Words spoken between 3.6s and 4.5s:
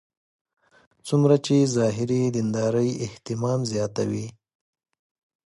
زیاتوي.